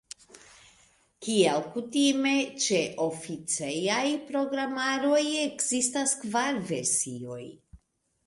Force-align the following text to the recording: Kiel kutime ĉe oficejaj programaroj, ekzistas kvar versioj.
Kiel 1.25 1.59
kutime 1.73 2.31
ĉe 2.63 2.79
oficejaj 3.03 4.05
programaroj, 4.31 5.21
ekzistas 5.45 6.15
kvar 6.25 6.59
versioj. 6.71 7.41